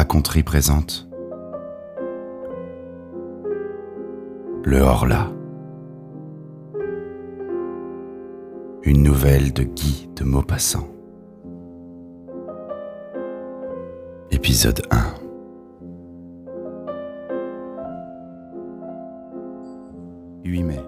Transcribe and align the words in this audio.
Raconterie 0.00 0.42
présente 0.42 1.06
Le 4.64 4.78
Horla. 4.80 5.30
Une 8.82 9.02
nouvelle 9.02 9.52
de 9.52 9.62
Guy 9.62 10.08
de 10.16 10.24
Maupassant. 10.24 10.88
Épisode 14.30 14.80
1 14.90 15.14
8 20.44 20.62
mai. 20.62 20.80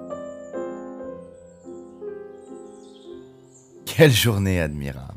Quelle 3.84 4.10
journée 4.10 4.58
admirable. 4.58 5.11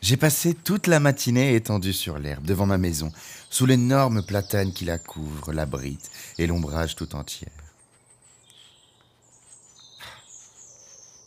J'ai 0.00 0.16
passé 0.16 0.54
toute 0.54 0.86
la 0.86 0.98
matinée 0.98 1.54
étendue 1.54 1.92
sur 1.92 2.18
l'herbe 2.18 2.44
devant 2.44 2.66
ma 2.66 2.78
maison, 2.78 3.12
sous 3.50 3.66
l'énorme 3.66 4.22
platane 4.22 4.72
qui 4.72 4.86
la 4.86 4.98
couvre, 4.98 5.52
l'abrite 5.52 6.10
et 6.38 6.46
l'ombrage 6.46 6.96
tout 6.96 7.14
entière. 7.14 7.50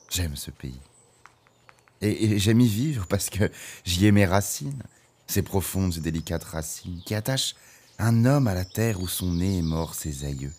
J'aime 0.09 0.35
ce 0.35 0.51
pays. 0.51 0.79
Et, 2.01 2.37
j'aime 2.39 2.61
y 2.61 2.67
vivre 2.67 3.07
parce 3.07 3.29
que 3.29 3.49
j'y 3.85 4.05
ai 4.05 4.11
mes 4.11 4.25
racines, 4.25 4.83
ces 5.27 5.41
profondes 5.41 5.95
et 5.97 6.01
délicates 6.01 6.43
racines 6.43 7.01
qui 7.05 7.15
attachent 7.15 7.55
un 7.99 8.25
homme 8.25 8.47
à 8.47 8.53
la 8.53 8.65
terre 8.65 9.01
où 9.01 9.07
sont 9.07 9.31
nés 9.31 9.59
et 9.59 9.61
morts 9.61 9.95
ses 9.95 10.25
aïeux, 10.25 10.53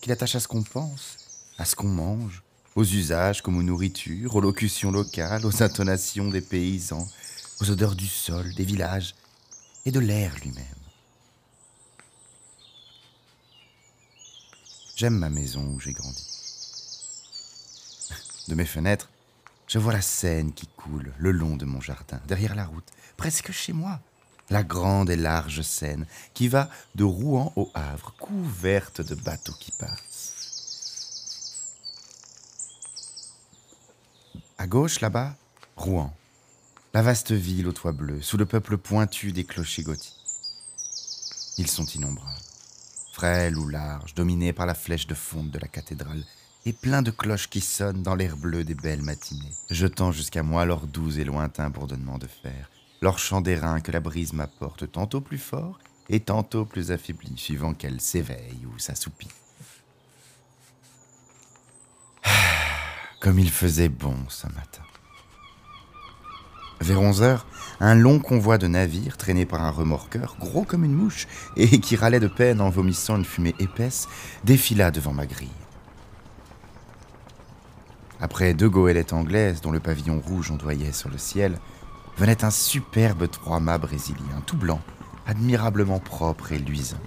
qui 0.00 0.08
l'attachent 0.08 0.34
à 0.34 0.40
ce 0.40 0.48
qu'on 0.48 0.62
pense, 0.62 1.16
à 1.58 1.64
ce 1.64 1.76
qu'on 1.76 1.88
mange, 1.88 2.42
aux 2.74 2.84
usages 2.84 3.42
comme 3.42 3.56
aux 3.56 3.62
nourritures, 3.62 4.34
aux 4.34 4.40
locutions 4.40 4.90
locales, 4.90 5.46
aux 5.46 5.62
intonations 5.62 6.28
des 6.28 6.40
paysans, 6.40 7.08
aux 7.62 7.70
odeurs 7.70 7.94
du 7.94 8.08
sol, 8.08 8.52
des 8.54 8.64
villages 8.64 9.14
et 9.84 9.92
de 9.92 10.00
l'air 10.00 10.34
lui-même. 10.42 10.64
J'aime 14.96 15.16
ma 15.16 15.30
maison 15.30 15.62
où 15.68 15.78
j'ai 15.78 15.92
grandi. 15.92 16.26
De 18.48 18.56
mes 18.56 18.64
fenêtres, 18.64 19.10
je 19.68 19.78
vois 19.78 19.92
la 19.92 20.02
Seine 20.02 20.52
qui 20.52 20.66
coule 20.66 21.12
le 21.18 21.30
long 21.30 21.54
de 21.54 21.64
mon 21.64 21.80
jardin, 21.80 22.20
derrière 22.26 22.56
la 22.56 22.66
route, 22.66 22.88
presque 23.16 23.52
chez 23.52 23.72
moi. 23.72 24.00
La 24.50 24.64
grande 24.64 25.08
et 25.08 25.16
large 25.16 25.62
Seine 25.62 26.06
qui 26.34 26.48
va 26.48 26.68
de 26.96 27.04
Rouen 27.04 27.52
au 27.54 27.70
Havre, 27.74 28.12
couverte 28.18 29.02
de 29.02 29.14
bateaux 29.14 29.54
qui 29.60 29.70
passent. 29.70 30.34
À 34.58 34.66
gauche, 34.66 35.00
là-bas, 35.00 35.36
Rouen, 35.76 36.12
la 36.94 37.00
vaste 37.00 37.32
ville 37.32 37.68
aux 37.68 37.72
toits 37.72 37.92
bleus, 37.92 38.20
sous 38.20 38.36
le 38.36 38.44
peuple 38.44 38.76
pointu 38.76 39.32
des 39.32 39.44
clochers 39.44 39.82
gothiques. 39.82 40.12
Ils 41.56 41.68
sont 41.68 41.86
innombrables, 41.86 42.30
frêles 43.12 43.56
ou 43.56 43.66
larges, 43.68 44.14
dominés 44.14 44.52
par 44.52 44.66
la 44.66 44.74
flèche 44.74 45.06
de 45.06 45.14
fonte 45.14 45.50
de 45.50 45.58
la 45.58 45.68
cathédrale, 45.68 46.22
et 46.66 46.72
pleins 46.72 47.02
de 47.02 47.10
cloches 47.10 47.48
qui 47.48 47.60
sonnent 47.60 48.02
dans 48.02 48.14
l'air 48.14 48.36
bleu 48.36 48.62
des 48.62 48.74
belles 48.74 49.02
matinées, 49.02 49.54
jetant 49.70 50.12
jusqu'à 50.12 50.42
moi 50.42 50.66
leur 50.66 50.86
doux 50.86 51.18
et 51.18 51.24
lointain 51.24 51.70
bourdonnement 51.70 52.18
de 52.18 52.26
fer, 52.26 52.70
leur 53.00 53.18
chant 53.18 53.40
d'airain 53.40 53.80
que 53.80 53.90
la 53.90 54.00
brise 54.00 54.34
m'apporte 54.34 54.90
tantôt 54.92 55.20
plus 55.20 55.38
fort 55.38 55.78
et 56.10 56.20
tantôt 56.20 56.66
plus 56.66 56.90
affaibli, 56.90 57.32
suivant 57.36 57.72
qu'elle 57.72 58.00
s'éveille 58.00 58.66
ou 58.66 58.78
s'assoupit. 58.78 59.28
Ah, 62.22 62.30
comme 63.20 63.38
il 63.38 63.50
faisait 63.50 63.88
bon 63.88 64.16
ce 64.28 64.46
matin. 64.48 64.82
Vers 66.82 67.00
11 67.00 67.22
heures, 67.22 67.46
un 67.78 67.94
long 67.94 68.18
convoi 68.18 68.58
de 68.58 68.66
navires 68.66 69.16
traîné 69.16 69.46
par 69.46 69.62
un 69.62 69.70
remorqueur, 69.70 70.34
gros 70.40 70.64
comme 70.64 70.82
une 70.82 70.92
mouche, 70.92 71.28
et 71.56 71.78
qui 71.78 71.94
râlait 71.94 72.18
de 72.18 72.26
peine 72.26 72.60
en 72.60 72.70
vomissant 72.70 73.16
une 73.16 73.24
fumée 73.24 73.54
épaisse, 73.60 74.08
défila 74.42 74.90
devant 74.90 75.12
ma 75.12 75.26
grille. 75.26 75.48
Après 78.20 78.52
deux 78.52 78.68
goélettes 78.68 79.12
anglaises 79.12 79.60
dont 79.60 79.70
le 79.70 79.78
pavillon 79.78 80.20
rouge 80.20 80.50
ondoyait 80.50 80.90
sur 80.90 81.08
le 81.08 81.18
ciel, 81.18 81.56
venait 82.18 82.42
un 82.42 82.50
superbe 82.50 83.30
trois-mâts 83.30 83.78
brésilien, 83.78 84.42
tout 84.44 84.56
blanc, 84.56 84.80
admirablement 85.24 86.00
propre 86.00 86.50
et 86.50 86.58
luisant. 86.58 87.00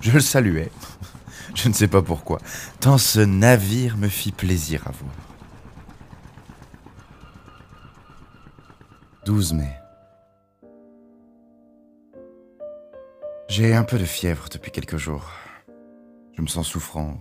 Je 0.00 0.10
le 0.10 0.20
saluais, 0.20 0.72
je 1.54 1.68
ne 1.68 1.74
sais 1.74 1.88
pas 1.88 2.00
pourquoi, 2.00 2.38
tant 2.80 2.96
ce 2.96 3.20
navire 3.20 3.98
me 3.98 4.08
fit 4.08 4.32
plaisir 4.32 4.84
à 4.86 4.92
voir. 4.92 5.29
12 9.30 9.52
mai. 9.52 9.78
J'ai 13.46 13.74
un 13.74 13.84
peu 13.84 13.96
de 13.96 14.04
fièvre 14.04 14.48
depuis 14.50 14.72
quelques 14.72 14.96
jours. 14.96 15.30
Je 16.36 16.42
me 16.42 16.48
sens 16.48 16.66
souffrant. 16.66 17.20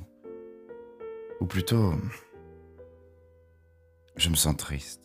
Ou 1.40 1.46
plutôt, 1.46 1.94
je 4.16 4.30
me 4.30 4.36
sens 4.36 4.58
triste. 4.58 5.02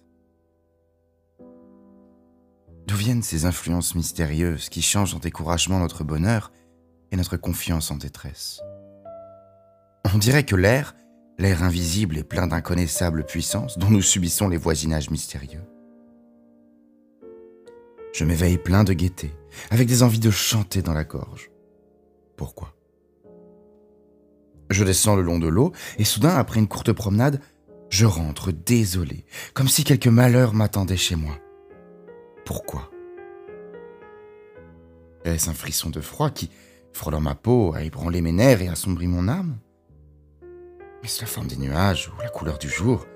D'où 2.86 2.96
viennent 2.96 3.22
ces 3.22 3.44
influences 3.44 3.94
mystérieuses 3.94 4.70
qui 4.70 4.80
changent 4.80 5.14
en 5.14 5.18
découragement 5.18 5.80
notre 5.80 6.04
bonheur 6.04 6.52
et 7.12 7.16
notre 7.16 7.36
confiance 7.36 7.90
en 7.90 7.96
détresse? 7.96 8.62
On 10.14 10.16
dirait 10.16 10.46
que 10.46 10.56
l'air, 10.56 10.94
l'air 11.36 11.64
invisible 11.64 12.16
et 12.16 12.24
plein 12.24 12.46
d'inconnaissables 12.46 13.26
puissances 13.26 13.76
dont 13.76 13.90
nous 13.90 14.00
subissons 14.00 14.48
les 14.48 14.56
voisinages 14.56 15.10
mystérieux, 15.10 15.66
je 18.14 18.24
m'éveille 18.24 18.58
plein 18.58 18.84
de 18.84 18.92
gaieté, 18.92 19.34
avec 19.70 19.88
des 19.88 20.04
envies 20.04 20.20
de 20.20 20.30
chanter 20.30 20.82
dans 20.82 20.94
la 20.94 21.02
gorge. 21.02 21.50
Pourquoi? 22.36 22.72
Je 24.70 24.84
descends 24.84 25.16
le 25.16 25.22
long 25.22 25.40
de 25.40 25.48
l'eau, 25.48 25.72
et 25.98 26.04
soudain, 26.04 26.36
après 26.36 26.60
une 26.60 26.68
courte 26.68 26.92
promenade, 26.92 27.40
je 27.90 28.06
rentre 28.06 28.52
désolé, 28.52 29.26
comme 29.52 29.68
si 29.68 29.82
quelque 29.82 30.08
malheur 30.08 30.54
m'attendait 30.54 30.96
chez 30.96 31.16
moi. 31.16 31.36
Pourquoi? 32.46 32.88
Est-ce 35.24 35.50
un 35.50 35.54
frisson 35.54 35.90
de 35.90 36.00
froid 36.00 36.30
qui, 36.30 36.50
frôlant 36.92 37.20
ma 37.20 37.34
peau, 37.34 37.74
a 37.74 37.82
ébranlé 37.82 38.20
mes 38.20 38.32
nerfs 38.32 38.62
et 38.62 38.68
assombri 38.68 39.08
mon 39.08 39.26
âme? 39.26 39.58
Est-ce 41.02 41.20
la 41.20 41.26
forme 41.26 41.48
des 41.48 41.56
nuages 41.56 42.12
ou 42.16 42.22
la 42.22 42.28
couleur 42.28 42.58
du 42.58 42.68
jour, 42.68 43.06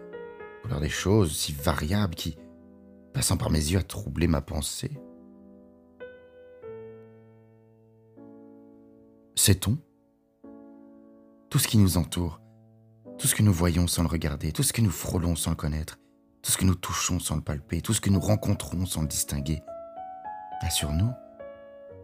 couleur 0.63 0.81
des 0.81 0.89
choses 0.89 1.37
si 1.37 1.53
variables 1.53 2.17
qui, 2.17 2.37
passant 3.19 3.37
par 3.37 3.51
mes 3.51 3.59
yeux, 3.59 3.81
a 3.81 3.83
troublé 3.83 4.29
ma 4.29 4.41
pensée. 4.41 4.93
Sait-on 9.35 9.77
Tout 11.51 11.59
ce 11.59 11.67
qui 11.67 11.79
nous 11.79 11.97
entoure, 11.97 12.41
tout 13.19 13.27
ce 13.27 13.35
que 13.35 13.43
nous 13.43 13.53
voyons 13.53 13.89
sans 13.89 14.03
le 14.03 14.09
regarder, 14.09 14.53
tout 14.53 14.63
ce 14.63 14.73
que 14.73 14.83
nous 14.83 14.93
frôlons 14.93 15.35
sans 15.35 15.51
le 15.51 15.57
connaître, 15.57 15.99
tout 16.43 16.53
ce 16.53 16.59
que 16.59 16.65
nous 16.65 16.77
touchons 16.77 17.19
sans 17.19 17.35
le 17.35 17.43
palper, 17.43 17.83
tout 17.83 17.93
ce 17.93 18.01
que 18.01 18.11
nous 18.11 18.21
rencontrons 18.21 18.87
sans 18.87 19.03
le 19.03 19.09
distinguer, 19.09 19.63
a 20.61 20.71
sur 20.71 20.93
nous, 20.93 21.11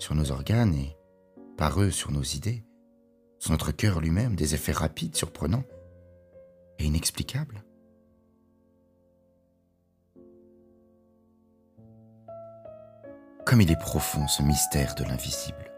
sur 0.01 0.17
nos 0.17 0.33
organes 0.33 0.75
et 0.75 0.97
par 1.57 1.81
eux 1.81 1.93
sur 1.93 2.11
nos 2.11 2.25
idées, 2.25 2.65
sur 3.39 3.53
notre 3.53 3.71
cœur 3.71 4.01
lui-même, 4.01 4.35
des 4.35 4.57
effets 4.57 4.73
rapides, 4.73 5.15
surprenants 5.15 5.63
et 6.81 6.87
inexplicables. 6.87 7.63
Comme 13.45 13.61
il 13.61 13.71
est 13.71 13.79
profond 13.79 14.27
ce 14.27 14.43
mystère 14.43 14.95
de 14.95 15.05
l'invisible. 15.05 15.71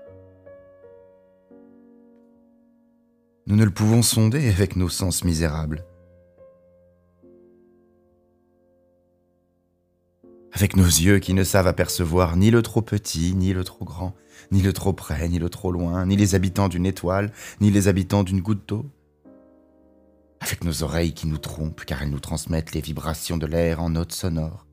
Nous 3.48 3.56
ne 3.56 3.64
le 3.64 3.72
pouvons 3.72 4.02
sonder 4.02 4.48
avec 4.48 4.76
nos 4.76 4.88
sens 4.88 5.24
misérables. 5.24 5.84
Avec 10.52 10.76
nos 10.76 10.84
yeux 10.84 11.18
qui 11.18 11.34
ne 11.34 11.42
savent 11.42 11.66
apercevoir 11.66 12.36
ni 12.36 12.50
le 12.50 12.62
trop 12.62 12.82
petit, 12.82 13.34
ni 13.34 13.52
le 13.52 13.64
trop 13.64 13.84
grand, 13.84 14.14
ni 14.52 14.62
le 14.62 14.72
trop 14.72 14.92
près, 14.92 15.28
ni 15.28 15.38
le 15.38 15.50
trop 15.50 15.72
loin, 15.72 16.06
ni 16.06 16.16
les 16.16 16.34
habitants 16.34 16.68
d'une 16.68 16.86
étoile, 16.86 17.32
ni 17.60 17.70
les 17.70 17.88
habitants 17.88 18.22
d'une 18.22 18.40
goutte 18.40 18.68
d'eau. 18.68 18.86
Avec 20.40 20.62
nos 20.62 20.84
oreilles 20.84 21.14
qui 21.14 21.26
nous 21.26 21.38
trompent 21.38 21.84
car 21.84 22.02
elles 22.02 22.10
nous 22.10 22.20
transmettent 22.20 22.74
les 22.74 22.80
vibrations 22.80 23.38
de 23.38 23.46
l'air 23.46 23.82
en 23.82 23.90
notes 23.90 24.12
sonores 24.12 24.65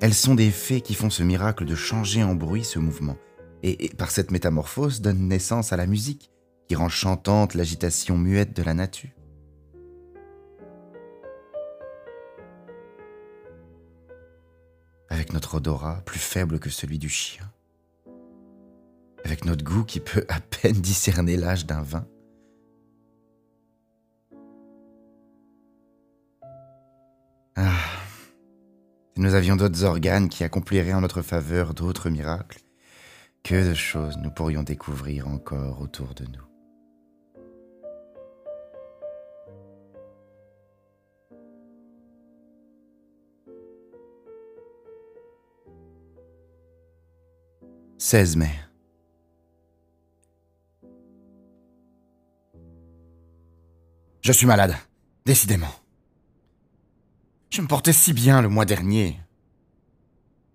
elles 0.00 0.14
sont 0.14 0.34
des 0.34 0.50
fées 0.50 0.80
qui 0.80 0.94
font 0.94 1.10
ce 1.10 1.22
miracle 1.22 1.64
de 1.64 1.74
changer 1.74 2.22
en 2.22 2.34
bruit 2.34 2.64
ce 2.64 2.78
mouvement, 2.78 3.16
et, 3.62 3.90
par 3.98 4.10
cette 4.10 4.30
métamorphose 4.30 5.02
donnent 5.02 5.28
naissance 5.28 5.72
à 5.72 5.76
la 5.76 5.86
musique, 5.86 6.30
qui 6.68 6.74
rend 6.74 6.88
chantante 6.88 7.54
l'agitation 7.54 8.16
muette 8.16 8.56
de 8.56 8.62
la 8.62 8.74
nature. 8.74 9.10
Avec 15.10 15.32
notre 15.32 15.56
odorat 15.56 16.00
plus 16.06 16.20
faible 16.20 16.58
que 16.58 16.70
celui 16.70 16.98
du 16.98 17.08
chien, 17.08 17.50
avec 19.24 19.44
notre 19.44 19.64
goût 19.64 19.84
qui 19.84 20.00
peut 20.00 20.24
à 20.28 20.40
peine 20.40 20.80
discerner 20.80 21.36
l'âge 21.36 21.66
d'un 21.66 21.82
vin, 21.82 22.06
nous 29.20 29.34
avions 29.34 29.54
d'autres 29.54 29.84
organes 29.84 30.30
qui 30.30 30.44
accompliraient 30.44 30.94
en 30.94 31.02
notre 31.02 31.20
faveur 31.20 31.74
d'autres 31.74 32.08
miracles, 32.08 32.60
que 33.44 33.68
de 33.68 33.74
choses 33.74 34.16
nous 34.16 34.30
pourrions 34.30 34.62
découvrir 34.62 35.28
encore 35.28 35.82
autour 35.82 36.14
de 36.14 36.24
nous. 36.24 36.40
«16 47.98 48.36
mai. 48.36 48.48
Je 54.22 54.32
suis 54.32 54.46
malade, 54.46 54.74
décidément. 55.26 55.68
Je 57.50 57.60
me 57.62 57.66
portais 57.66 57.92
si 57.92 58.12
bien 58.12 58.42
le 58.42 58.48
mois 58.48 58.64
dernier. 58.64 59.20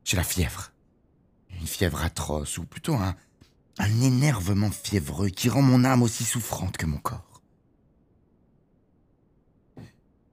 J'ai 0.05 0.15
la 0.15 0.23
fièvre. 0.23 0.71
Une 1.59 1.67
fièvre 1.67 2.01
atroce, 2.01 2.57
ou 2.57 2.65
plutôt 2.65 2.95
un, 2.95 3.15
un 3.77 4.01
énervement 4.01 4.71
fiévreux 4.71 5.29
qui 5.29 5.49
rend 5.49 5.61
mon 5.61 5.83
âme 5.83 6.03
aussi 6.03 6.23
souffrante 6.23 6.77
que 6.77 6.85
mon 6.85 6.97
corps. 6.97 7.41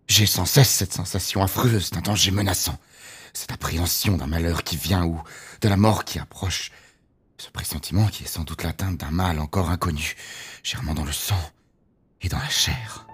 J'ai 0.06 0.26
sans 0.26 0.44
cesse 0.46 0.70
cette 0.70 0.92
sensation 0.92 1.42
affreuse 1.42 1.90
d'un 1.90 2.00
danger 2.00 2.30
menaçant, 2.30 2.78
cette 3.32 3.50
appréhension 3.50 4.16
d'un 4.16 4.26
malheur 4.26 4.62
qui 4.62 4.76
vient 4.76 5.04
ou 5.04 5.20
de 5.62 5.68
la 5.68 5.76
mort 5.76 6.04
qui 6.04 6.18
approche, 6.18 6.70
ce 7.38 7.50
pressentiment 7.50 8.06
qui 8.06 8.24
est 8.24 8.28
sans 8.28 8.44
doute 8.44 8.62
l'atteinte 8.62 8.98
d'un 8.98 9.10
mal 9.10 9.40
encore 9.40 9.70
inconnu, 9.70 10.14
germant 10.62 10.94
dans 10.94 11.04
le 11.04 11.12
sang 11.12 11.40
et 12.20 12.28
dans 12.28 12.38
la 12.38 12.48
chair. 12.48 13.06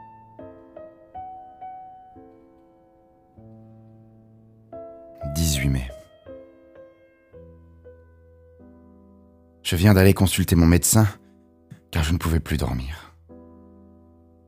18 5.58 5.70
mai. 5.70 5.90
Je 9.62 9.74
viens 9.74 9.92
d'aller 9.92 10.14
consulter 10.14 10.54
mon 10.54 10.66
médecin 10.66 11.08
car 11.90 12.04
je 12.04 12.12
ne 12.12 12.18
pouvais 12.18 12.38
plus 12.38 12.56
dormir. 12.56 13.12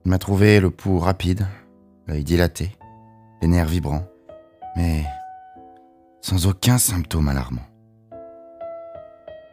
Il 0.04 0.10
m'a 0.10 0.18
trouvé 0.18 0.60
le 0.60 0.70
pouls 0.70 1.00
rapide, 1.00 1.48
l'œil 2.06 2.22
dilaté, 2.22 2.70
les 3.42 3.48
nerfs 3.48 3.66
vibrants, 3.66 4.06
mais 4.76 5.04
sans 6.20 6.46
aucun 6.46 6.78
symptôme 6.78 7.28
alarmant. 7.28 7.66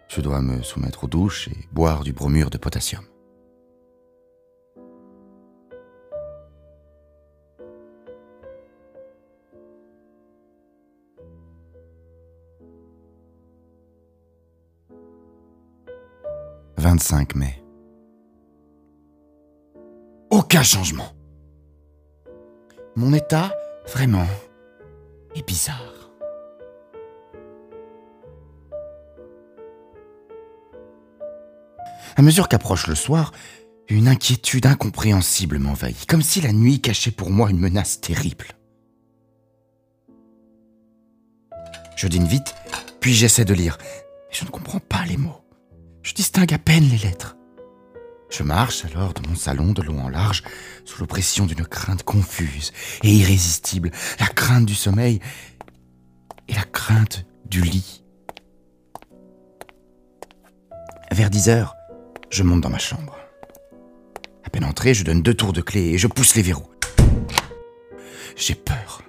Je 0.10 0.22
dois 0.22 0.42
me 0.42 0.62
soumettre 0.62 1.06
aux 1.06 1.08
douches 1.08 1.48
et 1.48 1.68
boire 1.72 2.04
du 2.04 2.14
bromure 2.14 2.52
de 2.52 2.60
potassium. 2.60 3.04
25 16.80 17.36
mai. 17.36 17.64
Aucun 20.30 20.62
changement. 20.62 21.12
Mon 22.96 23.14
état, 23.14 23.52
vraiment, 23.88 24.28
est 25.34 25.46
bizarre. 25.48 26.12
À 32.16 32.22
mesure 32.22 32.48
qu'approche 32.48 32.86
le 32.86 32.96
soir, 32.96 33.32
une 33.90 34.08
inquiétude 34.08 34.68
incompréhensible 34.68 35.58
m'envahit, 35.58 36.06
comme 36.06 36.22
si 36.22 36.42
la 36.42 36.54
nuit 36.54 36.80
cachait 36.80 37.12
pour 37.12 37.32
moi 37.32 37.50
une 37.50 37.60
menace 37.60 38.02
terrible. 38.02 38.48
Je 41.96 42.08
dîne 42.08 42.28
vite, 42.28 42.54
puis 43.00 43.14
j'essaie 43.14 43.46
de 43.46 43.56
lire, 43.56 43.80
mais 43.82 44.36
je 44.36 44.46
ne 44.46 44.50
comprends 44.52 44.80
pas 44.80 45.06
les 45.06 45.18
mots. 45.18 45.47
Je 46.08 46.14
distingue 46.14 46.54
à 46.54 46.58
peine 46.58 46.88
les 46.88 47.00
lettres. 47.00 47.36
Je 48.30 48.42
marche 48.42 48.86
alors 48.86 49.14
dans 49.14 49.30
mon 49.30 49.36
salon 49.36 49.74
de 49.74 49.82
long 49.82 50.00
en 50.00 50.08
large, 50.08 50.42
sous 50.86 51.02
l'oppression 51.02 51.46
d'une 51.46 51.66
crainte 51.66 52.04
confuse 52.04 52.72
et 53.04 53.12
irrésistible, 53.12 53.92
la 54.18 54.28
crainte 54.28 54.66
du 54.66 54.74
sommeil 54.74 55.20
et 56.48 56.54
la 56.54 56.64
crainte 56.64 57.26
du 57.44 57.62
lit. 57.62 58.06
Vers 61.12 61.30
dix 61.30 61.50
heures, 61.50 61.76
je 62.30 62.44
monte 62.44 62.62
dans 62.62 62.70
ma 62.70 62.80
chambre. 62.80 63.18
À 64.46 64.50
peine 64.50 64.64
entré, 64.64 64.94
je 64.94 65.04
donne 65.04 65.22
deux 65.22 65.34
tours 65.34 65.52
de 65.52 65.60
clé 65.60 65.90
et 65.90 65.98
je 65.98 66.08
pousse 66.08 66.36
les 66.36 66.42
verrous. 66.42 66.72
J'ai 68.38 68.56
peur. 68.56 69.02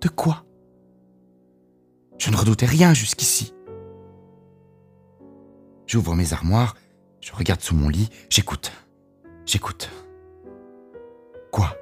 De 0.00 0.08
quoi? 0.08 0.46
Je 2.16 2.30
ne 2.30 2.36
redoutais 2.36 2.64
rien 2.64 2.94
jusqu'ici. 2.94 3.52
J'ouvre 5.90 6.14
mes 6.14 6.32
armoires, 6.32 6.76
je 7.20 7.32
regarde 7.32 7.60
sous 7.62 7.74
mon 7.74 7.88
lit, 7.88 8.10
j'écoute. 8.28 8.70
J'écoute. 9.44 9.90
Quoi? 11.50 11.76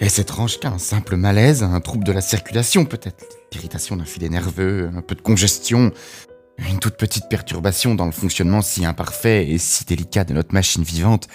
Est-ce 0.00 0.22
étrange 0.22 0.58
qu'un 0.58 0.78
simple 0.78 1.16
malaise, 1.16 1.62
un 1.62 1.80
trouble 1.80 2.04
de 2.04 2.12
la 2.12 2.22
circulation 2.22 2.86
peut-être, 2.86 3.26
l'irritation 3.52 3.94
d'un 3.94 4.06
filet 4.06 4.30
nerveux, 4.30 4.90
un 4.96 5.02
peu 5.02 5.14
de 5.14 5.20
congestion, 5.20 5.92
une 6.56 6.78
toute 6.78 6.96
petite 6.96 7.28
perturbation 7.28 7.94
dans 7.94 8.06
le 8.06 8.12
fonctionnement 8.12 8.62
si 8.62 8.86
imparfait 8.86 9.50
et 9.50 9.58
si 9.58 9.84
délicat 9.84 10.24
de 10.24 10.32
notre 10.32 10.54
machine 10.54 10.82
vivante 10.82 11.28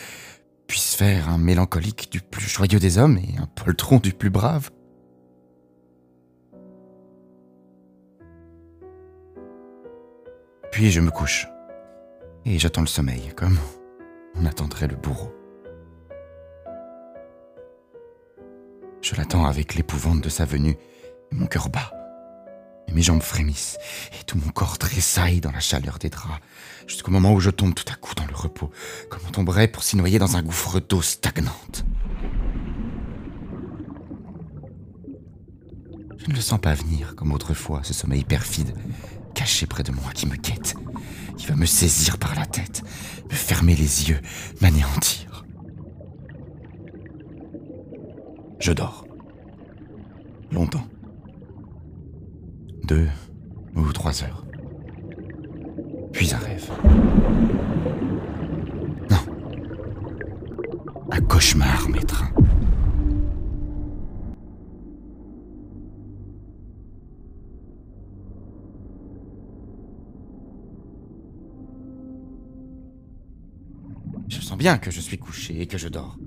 puisse 0.65 0.95
faire 0.95 1.29
un 1.29 1.37
mélancolique 1.37 2.11
du 2.11 2.21
plus 2.21 2.49
joyeux 2.49 2.79
des 2.79 2.97
hommes 2.97 3.19
et 3.19 3.37
un 3.37 3.45
poltron 3.45 3.99
du 3.99 4.13
plus 4.13 4.31
brave? 4.31 4.71
Puis 10.77 10.91
je 10.91 11.01
me 11.01 11.09
couche. 11.09 11.47
Et 12.45 12.59
j'attends 12.59 12.81
le 12.81 12.87
sommeil, 12.87 13.33
comme 13.35 13.57
on 14.35 14.45
attendrait 14.45 14.87
le 14.87 14.95
bourreau. 14.95 15.33
Je 19.01 19.15
l'attends 19.15 19.47
avec 19.47 19.73
l'épouvante 19.73 20.21
de 20.21 20.29
sa 20.29 20.45
venue, 20.45 20.77
et 21.31 21.35
mon 21.35 21.47
cœur 21.47 21.69
bat, 21.69 21.91
et 22.87 22.91
mes 22.91 23.01
jambes 23.01 23.23
frémissent, 23.23 23.79
et 24.21 24.23
tout 24.25 24.37
mon 24.37 24.51
corps 24.51 24.77
tressaille 24.77 25.41
dans 25.41 25.51
la 25.51 25.61
chaleur 25.61 25.97
des 25.97 26.11
draps, 26.11 26.39
jusqu'au 26.85 27.09
moment 27.09 27.33
où 27.33 27.39
je 27.39 27.49
tombe 27.49 27.73
tout 27.73 27.91
à 27.91 27.95
coup 27.95 28.13
dans 28.13 28.27
le 28.27 28.35
repos, 28.35 28.69
comme 29.09 29.21
on 29.27 29.31
tomberait 29.31 29.69
pour 29.69 29.81
s'y 29.81 29.97
noyer 29.97 30.19
dans 30.19 30.37
un 30.37 30.43
gouffre 30.43 30.79
d'eau 30.79 31.01
stagnante. 31.01 31.85
Je 36.19 36.29
ne 36.29 36.35
le 36.35 36.41
sens 36.41 36.61
pas 36.61 36.75
venir, 36.75 37.15
comme 37.15 37.31
autrefois, 37.31 37.81
ce 37.83 37.95
sommeil 37.95 38.23
perfide, 38.23 38.75
caché 39.37 39.67
près 39.67 39.83
de 39.83 39.91
moi, 39.91 40.11
qui 40.15 40.25
me 40.25 40.35
guette, 40.35 40.73
qui 41.37 41.45
va 41.45 41.55
me 41.55 41.67
saisir 41.67 42.17
par 42.17 42.33
la 42.33 42.47
tête, 42.47 42.81
me 43.29 43.35
fermer 43.35 43.75
les 43.75 44.09
yeux, 44.09 44.19
m'anéantir. 44.61 45.45
Je 48.59 48.71
dors. 48.71 49.05
Longtemps. 50.51 50.87
Deux 52.85 53.07
ou 53.75 53.93
trois 53.93 54.23
heures. 54.23 54.43
Puis 56.13 56.33
un 56.33 56.39
rêve. 56.39 56.71
Non. 59.11 59.17
Un 61.11 61.21
cauchemar 61.21 61.87
m'étreint. 61.89 62.31
Je 74.27 74.41
sens 74.41 74.57
bien 74.57 74.77
que 74.77 74.91
je 74.91 74.99
suis 74.99 75.17
couché 75.17 75.61
et 75.61 75.67
que 75.67 75.77
je 75.77 75.87
dors. 75.87 76.17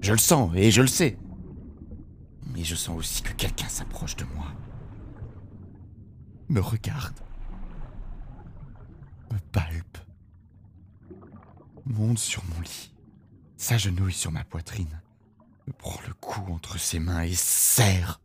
Je 0.00 0.12
le 0.12 0.18
sens 0.18 0.50
et 0.54 0.70
je 0.70 0.80
le 0.80 0.88
sais. 0.88 1.18
Mais 2.54 2.64
je 2.64 2.74
sens 2.74 2.96
aussi 2.96 3.22
que 3.22 3.32
quelqu'un 3.32 3.68
s'approche 3.68 4.16
de 4.16 4.24
moi. 4.34 4.46
Me 6.48 6.60
regarde. 6.60 7.18
Me 9.30 9.38
palpe. 9.52 9.98
Monte 11.84 12.18
sur 12.18 12.42
mon 12.44 12.60
lit. 12.60 12.92
S'agenouille 13.56 14.12
sur 14.12 14.32
ma 14.32 14.44
poitrine. 14.44 15.00
Me 15.66 15.72
prend 15.72 16.00
le 16.06 16.14
cou 16.14 16.40
entre 16.52 16.78
ses 16.78 16.98
mains 16.98 17.22
et 17.22 17.34
serre. 17.34 18.20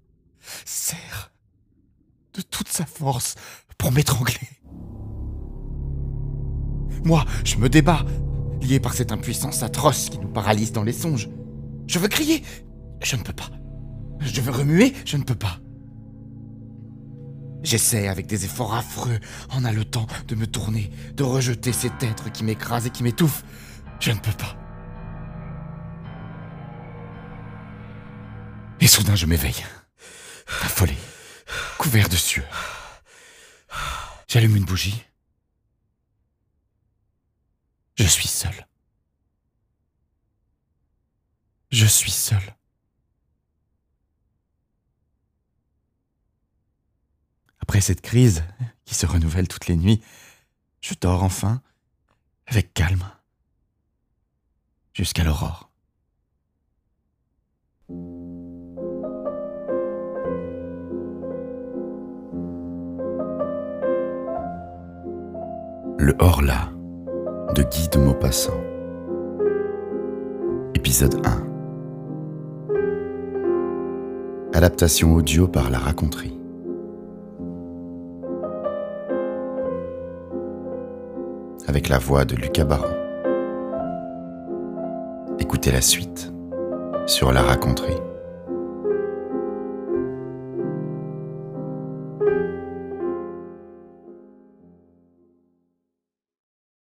Serre. 0.64 1.32
De 2.34 2.42
toute 2.42 2.70
sa 2.70 2.86
force 2.86 3.36
pour 3.78 3.92
m'étrangler. 3.92 4.50
Moi, 7.04 7.24
je 7.44 7.58
me 7.58 7.70
débat, 7.70 8.04
par 8.80 8.94
cette 8.94 9.12
impuissance 9.12 9.64
atroce 9.64 10.10
qui 10.10 10.20
nous 10.20 10.28
paralyse 10.28 10.72
dans 10.72 10.84
les 10.84 10.94
songes. 10.94 11.30
Je 11.88 12.00
veux 12.00 12.08
crier, 12.08 12.44
je 13.04 13.16
ne 13.16 13.22
peux 13.22 13.34
pas. 13.34 13.50
Je 14.20 14.42
veux 14.42 14.52
remuer, 14.52 14.94
je 15.06 15.18
ne 15.18 15.24
peux 15.24 15.36
pas. 15.36 15.60
J'essaie 17.64 18.08
avec 18.08 18.28
des 18.28 18.46
efforts 18.46 18.76
affreux, 18.76 19.20
en 19.50 19.66
haletant, 19.66 20.08
de 20.28 20.36
me 20.36 20.48
tourner, 20.48 20.92
de 21.16 21.24
rejeter 21.24 21.74
cet 21.74 22.04
être 22.04 22.32
qui 22.32 22.44
m'écrase 22.44 22.88
et 22.88 22.90
qui 22.90 23.04
m'étouffe. 23.04 23.44
Je 24.00 24.12
ne 24.12 24.20
peux 24.20 24.32
pas. 24.32 24.56
Et 28.80 28.88
soudain, 28.88 29.16
je 29.16 29.26
m'éveille. 29.26 29.64
Affolé. 30.64 30.96
Couvert 31.78 32.10
de 32.10 32.16
sueur. 32.16 32.46
J'allume 34.28 34.58
une 34.58 34.66
bougie. 34.66 35.04
Je 37.96 38.04
suis 38.04 38.28
seul. 38.28 38.68
Je 41.72 41.86
suis 41.86 42.12
seul. 42.12 42.42
Après 47.60 47.82
cette 47.82 48.02
crise, 48.02 48.44
qui 48.84 48.96
se 48.96 49.06
renouvelle 49.06 49.48
toutes 49.48 49.68
les 49.68 49.78
nuits, 49.78 50.02
je 50.82 50.94
dors 51.00 51.24
enfin, 51.24 51.62
avec 52.48 52.74
calme, 52.74 53.10
jusqu'à 54.94 55.24
l'aurore. 55.24 55.70
Le 65.98 66.14
Horla 66.20 66.75
de 67.54 67.64
Guy 67.64 67.88
de 67.90 68.00
Maupassant. 68.00 68.60
Épisode 70.74 71.16
1. 71.26 71.44
Adaptation 74.54 75.14
audio 75.14 75.48
par 75.48 75.70
la 75.70 75.78
raconterie. 75.78 76.38
Avec 81.68 81.90
la 81.90 82.00
voix 82.00 82.26
de 82.26 82.36
Lucas 82.36 82.66
Baron. 82.66 82.96
Écoutez 85.40 85.72
la 85.72 85.82
suite 85.82 86.32
sur 87.06 87.32
la 87.32 87.42
raconterie. 87.42 88.00